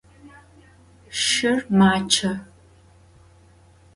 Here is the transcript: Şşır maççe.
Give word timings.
Şşır 1.21 1.59
maççe. 1.77 2.31